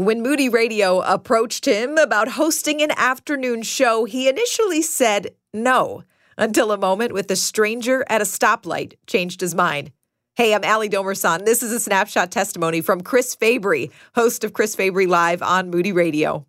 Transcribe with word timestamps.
When 0.00 0.22
Moody 0.22 0.48
Radio 0.48 1.00
approached 1.00 1.66
him 1.66 1.98
about 1.98 2.28
hosting 2.28 2.80
an 2.80 2.90
afternoon 2.92 3.60
show, 3.60 4.06
he 4.06 4.30
initially 4.30 4.80
said 4.80 5.34
no, 5.52 6.04
until 6.38 6.72
a 6.72 6.78
moment 6.78 7.12
with 7.12 7.30
a 7.30 7.36
stranger 7.36 8.02
at 8.08 8.22
a 8.22 8.24
stoplight 8.24 8.94
changed 9.06 9.42
his 9.42 9.54
mind. 9.54 9.92
Hey, 10.36 10.54
I'm 10.54 10.64
Ali 10.64 10.88
Domerson. 10.88 11.44
This 11.44 11.62
is 11.62 11.70
a 11.70 11.78
snapshot 11.78 12.30
testimony 12.30 12.80
from 12.80 13.02
Chris 13.02 13.34
Fabry, 13.34 13.90
host 14.14 14.42
of 14.42 14.54
Chris 14.54 14.74
Fabry 14.74 15.06
Live 15.06 15.42
on 15.42 15.68
Moody 15.68 15.92
Radio. 15.92 16.46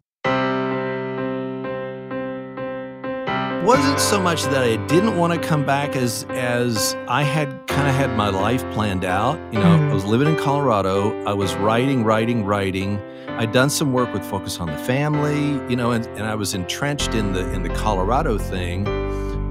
Wasn't 3.64 4.00
so 4.00 4.20
much 4.20 4.43
that 4.46 4.64
I 4.64 4.75
didn't 4.88 5.18
want 5.18 5.34
to 5.34 5.48
come 5.48 5.66
back 5.66 5.96
as 5.96 6.25
as 6.30 6.96
I 7.07 7.23
had 7.23 7.68
kind 7.68 7.88
of 7.88 7.94
had 7.94 8.16
my 8.18 8.30
life 8.30 8.64
planned 8.71 9.05
out. 9.05 9.38
You 9.54 9.59
know, 9.59 9.77
mm. 9.77 9.91
I 9.91 9.94
was 9.94 10.04
living 10.04 10.27
in 10.27 10.36
Colorado. 10.36 11.23
I 11.26 11.34
was 11.34 11.54
writing, 11.55 12.04
writing, 12.04 12.44
writing. 12.44 13.00
I'd 13.27 13.52
done 13.52 13.70
some 13.70 13.94
work 13.94 14.12
with 14.13 14.26
Focus 14.26 14.59
on 14.59 14.68
the 14.68 14.77
Family, 14.77 15.52
you 15.70 15.76
know, 15.76 15.91
and, 15.91 16.05
and 16.08 16.23
I 16.23 16.36
was 16.36 16.55
entrenched 16.55 17.13
in 17.13 17.34
the 17.34 17.52
in 17.53 17.62
the 17.62 17.70
Colorado 17.70 18.39
thing. 18.39 18.86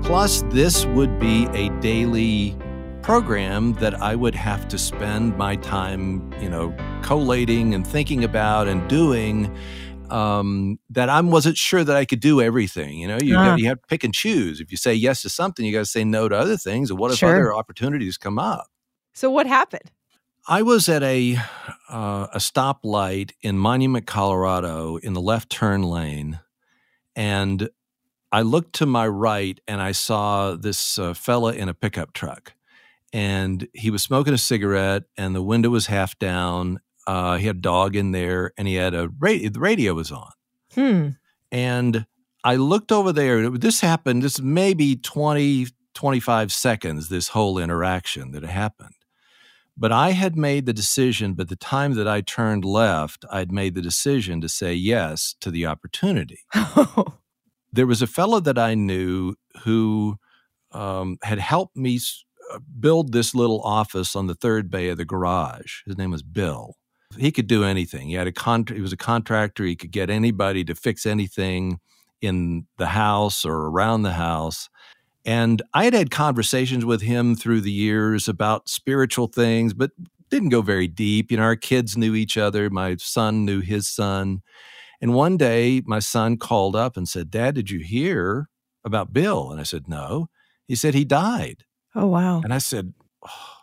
Plus, 0.03 0.43
this 0.51 0.87
would 0.87 1.21
be 1.21 1.47
a 1.53 1.69
daily 1.81 2.57
program 3.03 3.75
that 3.75 3.95
I 3.95 4.17
would 4.17 4.35
have 4.35 4.67
to 4.69 4.79
spend 4.79 5.37
my 5.37 5.57
time, 5.57 6.33
you 6.41 6.51
know, 6.51 6.75
collating 7.03 7.75
and 7.75 7.87
thinking 7.87 8.25
about 8.25 8.67
and 8.67 8.89
doing 8.89 9.57
um, 10.11 10.79
that 10.91 11.09
I 11.09 11.21
wasn't 11.21 11.57
sure 11.57 11.85
that 11.85 11.97
I 11.97 12.05
could 12.05 12.21
do 12.21 12.41
everything. 12.41 12.99
You 12.99 13.09
know, 13.09 13.19
you, 13.23 13.37
uh. 13.37 13.45
got, 13.45 13.59
you 13.59 13.67
have 13.67 13.81
to 13.81 13.87
pick 13.87 14.05
and 14.05 14.15
choose. 14.15 14.61
If 14.61 14.71
you 14.71 14.77
say 14.77 14.95
yes 14.95 15.23
to 15.23 15.31
something, 15.31 15.65
you 15.65 15.73
got 15.73 15.81
to 15.81 15.87
say 15.87 16.05
no 16.05 16.29
to 16.29 16.37
other 16.37 16.57
things. 16.57 16.91
And 16.91 16.99
what 16.99 17.11
if 17.13 17.19
sure. 17.19 17.31
other 17.31 17.55
opportunities 17.55 18.17
come 18.17 18.39
up? 18.39 18.67
So 19.15 19.31
what 19.31 19.47
happened? 19.47 19.91
I 20.49 20.63
was 20.63 20.89
at 20.89 21.03
a 21.03 21.37
uh, 21.89 22.27
a 22.33 22.39
stoplight 22.39 23.33
in 23.43 23.59
Monument, 23.59 24.07
Colorado, 24.07 24.97
in 24.97 25.13
the 25.13 25.21
left 25.21 25.51
turn 25.51 25.83
lane, 25.83 26.41
and 27.15 27.69
I 28.33 28.43
looked 28.43 28.75
to 28.77 28.87
my 28.87 29.07
right 29.07 29.61
and 29.69 29.81
I 29.81 29.93
saw 29.93 30.55
this 30.55 30.99
uh, 30.99 31.15
fella 31.15 31.53
in 31.53 31.69
a 31.69 31.75
pickup 31.75 32.15
truck, 32.15 32.55
and 33.13 33.69
he 33.75 33.91
was 33.91 34.03
smoking 34.03 34.33
a 34.33 34.39
cigarette, 34.39 35.05
and 35.17 35.35
the 35.35 35.43
window 35.43 35.69
was 35.69 35.87
half 35.87 36.19
down, 36.19 36.81
uh, 37.11 37.39
he 37.39 37.47
had 37.49 37.57
a 37.57 37.61
dog 37.61 37.97
in 37.97 38.13
there, 38.13 38.53
and 38.57 38.69
he 38.69 38.75
had 38.75 38.95
a 38.95 39.09
radio. 39.19 39.51
The 39.51 39.59
radio 39.59 39.95
was 39.95 40.13
on. 40.13 40.31
Hmm. 40.75 41.09
And 41.51 42.07
I 42.45 42.55
looked 42.55 42.93
over 42.93 43.13
there. 43.13 43.51
This 43.51 43.81
happened. 43.81 44.23
This 44.23 44.41
maybe 44.41 44.95
20, 44.95 45.67
25 45.93 46.53
seconds. 46.53 47.09
This 47.09 47.29
whole 47.29 47.59
interaction 47.59 48.31
that 48.31 48.45
happened. 48.45 48.95
But 49.77 49.91
I 49.91 50.11
had 50.11 50.37
made 50.37 50.67
the 50.67 50.73
decision. 50.73 51.35
But 51.35 51.49
the 51.49 51.57
time 51.57 51.95
that 51.95 52.07
I 52.07 52.21
turned 52.21 52.65
left, 52.65 53.25
I'd 53.29 53.51
made 53.51 53.75
the 53.75 53.83
decision 53.83 54.41
to 54.43 54.49
say 54.49 54.73
yes 54.73 55.35
to 55.41 55.51
the 55.51 55.67
opportunity. 55.67 56.45
there 57.73 57.89
was 57.89 58.03
a 58.03 58.07
fellow 58.07 58.39
that 58.39 58.59
I 58.59 58.77
knew 58.77 59.35
who 59.65 60.17
um, 60.71 61.19
had 61.25 61.41
helped 61.41 61.77
me 61.77 61.99
uh, 62.53 62.61
build 62.79 63.11
this 63.11 63.35
little 63.35 63.61
office 63.63 64.15
on 64.15 64.29
the 64.29 64.37
third 64.37 64.71
bay 64.71 64.91
of 64.91 64.97
the 64.97 65.05
garage. 65.05 65.81
His 65.87 65.99
name 65.99 66.13
was 66.13 66.23
Bill. 66.23 66.77
He 67.19 67.31
could 67.33 67.47
do 67.47 67.65
anything. 67.65 68.09
He 68.09 68.15
had 68.15 68.27
a 68.27 68.33
con- 68.33 68.67
he 68.67 68.81
was 68.81 68.93
a 68.93 68.97
contractor. 68.97 69.65
He 69.65 69.77
could 69.77 69.91
get 69.91 70.11
anybody 70.11 70.65
to 70.65 70.75
fix 70.75 71.07
anything 71.07 71.81
in 72.21 72.67
the 72.79 72.89
house 72.89 73.45
or 73.45 73.67
around 73.67 74.03
the 74.03 74.13
house. 74.13 74.69
And 75.25 75.63
I 75.75 75.85
had 75.85 75.95
had 75.95 76.11
conversations 76.11 76.85
with 76.85 77.03
him 77.03 77.35
through 77.35 77.61
the 77.63 77.73
years 77.73 78.29
about 78.29 78.69
spiritual 78.69 79.27
things, 79.27 79.75
but 79.75 79.91
didn't 80.31 80.49
go 80.51 80.63
very 80.63 80.87
deep. 80.87 81.31
You 81.31 81.39
know, 81.39 81.43
our 81.43 81.57
kids 81.57 81.97
knew 81.97 82.15
each 82.15 82.37
other. 82.37 82.71
My 82.71 82.97
son 82.97 83.45
knew 83.45 83.61
his 83.61 83.89
son. 83.89 84.43
And 85.01 85.15
one 85.15 85.37
day 85.37 85.83
my 85.85 85.99
son 85.99 86.37
called 86.37 86.77
up 86.77 86.97
and 86.97 87.09
said, 87.09 87.31
Dad, 87.31 87.55
did 87.55 87.71
you 87.71 87.81
hear 87.81 88.49
about 88.85 89.13
Bill? 89.13 89.51
And 89.51 89.61
I 89.61 89.65
said, 89.65 89.89
No. 89.89 90.29
He 90.71 90.77
said 90.77 90.95
he 90.95 91.05
died. 91.05 91.65
Oh, 91.97 92.07
wow. 92.07 92.43
And 92.45 92.55
I 92.55 92.59
said, 92.59 92.95
oh, 93.27 93.57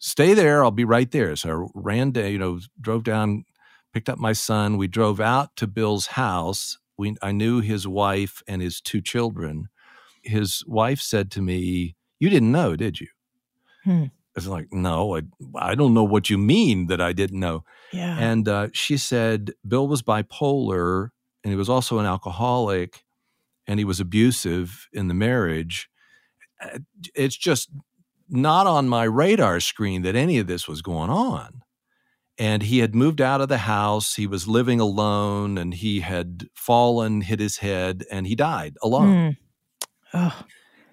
stay 0.00 0.34
there. 0.34 0.64
I'll 0.64 0.72
be 0.72 0.84
right 0.84 1.10
there. 1.10 1.36
So 1.36 1.50
I 1.50 1.68
ran 1.74 2.10
down, 2.10 2.32
you 2.32 2.38
know, 2.38 2.58
drove 2.80 3.04
down, 3.04 3.44
picked 3.92 4.08
up 4.08 4.18
my 4.18 4.32
son. 4.32 4.76
We 4.76 4.88
drove 4.88 5.20
out 5.20 5.54
to 5.56 5.68
Bill's 5.68 6.06
house. 6.06 6.78
We, 6.98 7.14
I 7.22 7.30
knew 7.30 7.60
his 7.60 7.86
wife 7.86 8.42
and 8.48 8.60
his 8.60 8.80
two 8.80 9.00
children. 9.00 9.68
His 10.22 10.64
wife 10.66 11.00
said 11.00 11.30
to 11.32 11.42
me, 11.42 11.94
You 12.18 12.28
didn't 12.28 12.50
know, 12.50 12.74
did 12.74 13.00
you? 13.00 13.08
Hmm. 13.84 14.04
I 14.04 14.10
was 14.34 14.48
like, 14.48 14.72
No, 14.72 15.16
I, 15.16 15.22
I 15.54 15.74
don't 15.74 15.94
know 15.94 16.04
what 16.04 16.28
you 16.28 16.38
mean 16.38 16.88
that 16.88 17.00
I 17.00 17.12
didn't 17.12 17.38
know. 17.38 17.64
Yeah. 17.92 18.16
And 18.18 18.48
uh, 18.48 18.68
she 18.72 18.96
said, 18.96 19.52
Bill 19.66 19.86
was 19.86 20.02
bipolar 20.02 21.10
and 21.44 21.52
he 21.52 21.56
was 21.56 21.68
also 21.68 21.98
an 21.98 22.06
alcoholic 22.06 23.04
and 23.66 23.78
he 23.78 23.84
was 23.84 24.00
abusive 24.00 24.88
in 24.92 25.08
the 25.08 25.14
marriage. 25.14 25.88
Uh, 26.62 26.78
it's 27.14 27.36
just 27.36 27.70
not 28.30 28.66
on 28.66 28.88
my 28.88 29.04
radar 29.04 29.60
screen 29.60 30.02
that 30.02 30.16
any 30.16 30.38
of 30.38 30.46
this 30.46 30.68
was 30.68 30.82
going 30.82 31.10
on. 31.10 31.62
And 32.38 32.62
he 32.62 32.78
had 32.78 32.94
moved 32.94 33.20
out 33.20 33.42
of 33.42 33.48
the 33.48 33.58
house. 33.58 34.14
He 34.14 34.26
was 34.26 34.48
living 34.48 34.80
alone 34.80 35.58
and 35.58 35.74
he 35.74 36.00
had 36.00 36.48
fallen, 36.54 37.20
hit 37.20 37.38
his 37.38 37.58
head, 37.58 38.04
and 38.10 38.26
he 38.26 38.34
died 38.34 38.76
alone. 38.82 39.36
Mm. 40.14 40.32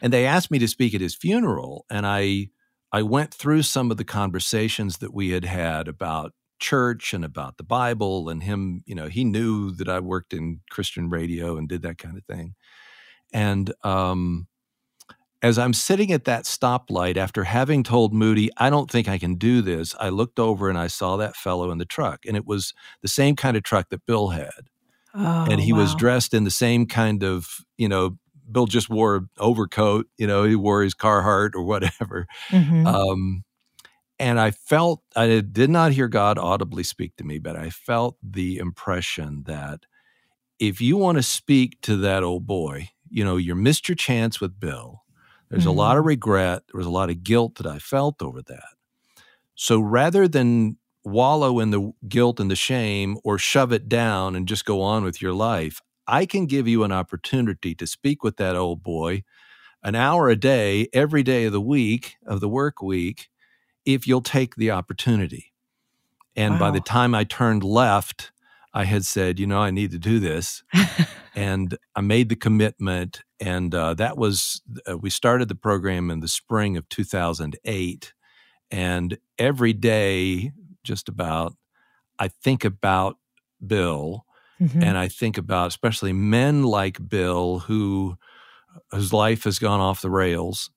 And 0.02 0.12
they 0.14 0.26
asked 0.26 0.52
me 0.52 0.60
to 0.60 0.68
speak 0.68 0.94
at 0.94 1.02
his 1.02 1.16
funeral. 1.16 1.86
And 1.90 2.06
I, 2.06 2.50
I 2.92 3.02
went 3.02 3.34
through 3.34 3.64
some 3.64 3.92
of 3.92 3.98
the 3.98 4.04
conversations 4.04 4.98
that 4.98 5.14
we 5.14 5.30
had 5.30 5.46
had 5.46 5.88
about 5.88 6.34
church 6.60 7.14
and 7.14 7.24
about 7.24 7.58
the 7.58 7.64
Bible 7.64 8.30
and 8.30 8.44
him, 8.44 8.84
you 8.86 8.96
know, 8.96 9.08
he 9.08 9.24
knew 9.24 9.72
that 9.72 9.88
I 9.88 10.00
worked 10.00 10.34
in 10.34 10.62
Christian 10.70 11.10
radio 11.10 11.58
and 11.58 11.68
did 11.68 11.82
that 11.84 11.98
kind 11.98 12.18
of 12.18 12.26
thing. 12.26 12.56
And 13.34 13.74
um, 13.84 14.48
as 15.42 15.60
I'm 15.60 15.74
sitting 15.74 16.12
at 16.12 16.26
that 16.26 16.46
stoplight 16.46 17.16
after 17.18 17.44
having 17.44 17.84
told 17.84 18.14
Moody, 18.14 18.50
I 18.58 18.70
don't 18.70 18.90
think 18.90 19.08
I 19.08 19.18
can 19.18 19.36
do 19.36 19.62
this, 19.62 19.94
I 20.00 20.10
looked 20.10 20.40
over 20.40 20.70
and 20.70 20.78
I 20.78 20.88
saw 20.88 21.18
that 21.18 21.36
fellow 21.36 21.70
in 21.72 21.78
the 21.78 21.86
truck. 21.86 22.26
And 22.26 22.36
it 22.36 22.46
was 22.46 22.74
the 23.02 23.08
same 23.08 23.36
kind 23.36 23.56
of 23.56 23.64
truck 23.64 23.90
that 23.90 24.06
Bill 24.06 24.30
had. 24.30 24.70
Oh, 25.14 25.48
and 25.50 25.60
he 25.60 25.74
wow. 25.74 25.80
was 25.80 25.96
dressed 25.96 26.34
in 26.34 26.44
the 26.44 26.52
same 26.52 26.86
kind 26.86 27.24
of, 27.24 27.60
you 27.78 27.88
know, 27.88 28.18
Bill 28.52 28.66
just 28.66 28.90
wore 28.90 29.18
an 29.18 29.30
overcoat, 29.38 30.08
you 30.18 30.26
know, 30.26 30.44
he 30.44 30.56
wore 30.56 30.82
his 30.82 30.96
Carhartt 30.96 31.54
or 31.54 31.64
whatever. 31.64 32.28
Mm-hmm. 32.50 32.88
Um, 32.88 33.44
and 34.20 34.40
I 34.40 34.52
felt, 34.52 35.02
I 35.16 35.42
did 35.42 35.70
not 35.70 35.92
hear 35.92 36.08
God 36.08 36.40
audibly 36.40 36.84
speak 36.84 37.16
to 37.18 37.24
me, 37.24 37.38
but 37.38 37.56
I 37.56 37.70
felt 37.70 38.18
the 38.24 38.58
impression 38.58 39.44
that 39.46 39.82
if 40.60 40.82
you 40.82 40.98
want 40.98 41.18
to 41.18 41.24
speak 41.24 41.80
to 41.82 41.98
that 41.98 42.24
old 42.24 42.48
boy, 42.48 42.90
you 43.10 43.24
know, 43.24 43.38
you 43.38 43.54
missed 43.54 43.88
your 43.88 43.96
chance 43.96 44.42
with 44.42 44.60
Bill 44.60 45.04
there's 45.50 45.62
mm-hmm. 45.62 45.70
a 45.70 45.74
lot 45.74 45.98
of 45.98 46.02
mm-hmm. 46.02 46.10
regret. 46.10 46.64
There 46.72 46.78
was 46.78 46.88
a 46.88 46.92
lot 46.92 47.10
of 47.10 47.24
guilt 47.24 47.56
that 47.56 47.68
I 47.68 47.80
felt 47.80 48.22
over 48.22 48.42
that. 48.44 48.76
So 49.56 49.80
rather 49.80 50.28
than 50.28 50.78
wallow 51.04 51.60
in 51.60 51.72
the 51.72 51.94
guilt 52.08 52.40
and 52.40 52.52
the 52.52 52.56
shame 52.56 53.18
or 53.24 53.38
shove 53.38 53.72
it 53.72 53.88
down 53.88 54.36
and 54.36 54.48
just 54.48 54.66
go 54.66 54.82
on 54.82 55.04
with 55.04 55.22
your 55.22 55.34
life, 55.34 55.82
I 56.08 56.26
can 56.26 56.46
give 56.46 56.68
you 56.68 56.84
an 56.84 56.92
opportunity 56.92 57.74
to 57.76 57.88
speak 57.88 58.24
with 58.24 58.38
that 58.38 58.56
old 58.56 58.84
boy 58.84 59.24
an 59.84 59.96
hour 59.96 60.30
a 60.30 60.36
day, 60.36 60.88
every 60.92 61.24
day 61.24 61.46
of 61.46 61.54
the 61.54 61.62
week, 61.62 62.18
of 62.26 62.40
the 62.40 62.50
work 62.50 62.82
week, 62.82 63.30
if 63.86 64.08
you'll 64.08 64.22
take 64.22 64.56
the 64.56 64.72
opportunity. 64.72 65.54
And 66.36 66.56
wow. 66.56 66.60
by 66.60 66.72
the 66.72 66.82
time 66.82 67.16
I 67.16 67.24
turned 67.24 67.64
left, 67.64 68.32
I 68.74 68.84
had 68.84 69.06
said, 69.06 69.40
you 69.40 69.48
know, 69.48 69.60
I 69.60 69.72
need 69.72 69.92
to 69.92 70.00
do 70.00 70.20
this. 70.20 70.64
and 71.38 71.78
I 71.96 72.02
made 72.02 72.30
the 72.30 72.36
commitment. 72.36 73.22
And 73.40 73.74
uh, 73.74 73.94
that 73.94 74.18
was, 74.18 74.60
uh, 74.90 74.98
we 74.98 75.12
started 75.12 75.48
the 75.48 75.56
program 75.56 76.10
in 76.10 76.20
the 76.20 76.28
spring 76.28 76.76
of 76.78 76.90
2008. 76.90 78.14
And 78.72 79.18
every 79.38 79.74
day, 79.74 80.52
just 80.84 81.08
about, 81.08 81.54
I 82.18 82.30
think 82.30 82.66
about 82.66 83.18
Bill. 83.66 84.26
Mm-hmm. 84.60 84.82
And 84.82 84.98
I 84.98 85.08
think 85.10 85.38
about 85.38 85.68
especially 85.68 86.12
men 86.12 86.64
like 86.64 87.08
Bill 87.08 87.60
who 87.60 88.18
whose 88.92 89.14
life 89.14 89.44
has 89.44 89.60
gone 89.60 89.80
off 89.80 90.02
the 90.02 90.10
rails 90.10 90.72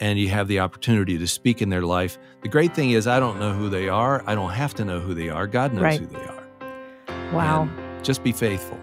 and 0.00 0.18
you 0.18 0.28
have 0.28 0.48
the 0.48 0.58
opportunity 0.58 1.18
to 1.18 1.28
speak 1.28 1.62
in 1.62 1.68
their 1.68 1.82
life. 1.82 2.18
The 2.42 2.48
great 2.48 2.74
thing 2.74 2.90
is 2.90 3.06
I 3.06 3.20
don't 3.20 3.38
know 3.38 3.52
who 3.52 3.68
they 3.68 3.88
are. 3.88 4.24
I 4.26 4.34
don't 4.34 4.50
have 4.50 4.74
to 4.74 4.84
know 4.84 4.98
who 4.98 5.14
they 5.14 5.28
are. 5.28 5.46
God 5.46 5.72
knows 5.72 5.82
right. 5.82 6.00
who 6.00 6.06
they 6.06 6.24
are. 6.24 7.32
Wow. 7.32 7.62
And 7.62 8.04
just 8.04 8.24
be 8.24 8.32
faithful. 8.32 8.80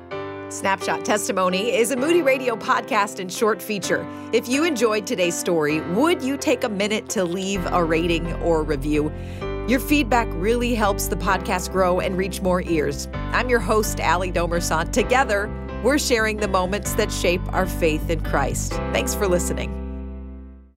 Snapshot 0.49 1.05
Testimony 1.05 1.75
is 1.75 1.91
a 1.91 1.95
Moody 1.95 2.23
Radio 2.23 2.55
podcast 2.55 3.19
and 3.19 3.31
short 3.31 3.61
feature. 3.61 4.03
If 4.33 4.49
you 4.49 4.63
enjoyed 4.63 5.05
today's 5.05 5.37
story, 5.37 5.79
would 5.91 6.23
you 6.23 6.37
take 6.37 6.63
a 6.63 6.69
minute 6.69 7.07
to 7.09 7.23
leave 7.23 7.63
a 7.67 7.83
rating 7.83 8.33
or 8.41 8.63
review? 8.63 9.11
Your 9.67 9.79
feedback 9.79 10.27
really 10.31 10.73
helps 10.73 11.07
the 11.07 11.15
podcast 11.17 11.71
grow 11.71 11.99
and 11.99 12.17
reach 12.17 12.41
more 12.41 12.63
ears. 12.63 13.07
I'm 13.13 13.47
your 13.47 13.59
host, 13.59 14.01
Ali 14.01 14.31
Domersant. 14.31 14.91
Together, 14.91 15.51
we're 15.83 15.99
sharing 15.99 16.37
the 16.37 16.47
moments 16.47 16.93
that 16.95 17.11
shape 17.11 17.41
our 17.53 17.67
faith 17.67 18.09
in 18.09 18.21
Christ. 18.21 18.73
Thanks 18.91 19.13
for 19.13 19.27
listening. 19.27 19.68